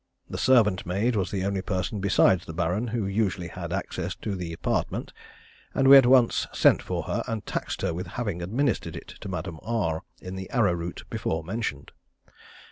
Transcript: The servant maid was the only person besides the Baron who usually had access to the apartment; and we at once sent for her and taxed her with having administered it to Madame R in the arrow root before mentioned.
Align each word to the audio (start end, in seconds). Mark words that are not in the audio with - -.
The 0.27 0.39
servant 0.39 0.83
maid 0.83 1.15
was 1.15 1.29
the 1.29 1.45
only 1.45 1.61
person 1.61 1.99
besides 1.99 2.45
the 2.47 2.55
Baron 2.55 2.87
who 2.87 3.05
usually 3.05 3.49
had 3.49 3.71
access 3.71 4.15
to 4.15 4.33
the 4.35 4.51
apartment; 4.51 5.13
and 5.75 5.87
we 5.87 5.95
at 5.95 6.07
once 6.07 6.47
sent 6.51 6.81
for 6.81 7.03
her 7.03 7.21
and 7.27 7.45
taxed 7.45 7.83
her 7.83 7.93
with 7.93 8.07
having 8.17 8.41
administered 8.41 8.95
it 8.95 9.09
to 9.19 9.29
Madame 9.29 9.59
R 9.61 10.01
in 10.19 10.35
the 10.35 10.49
arrow 10.49 10.73
root 10.73 11.03
before 11.11 11.43
mentioned. 11.43 11.91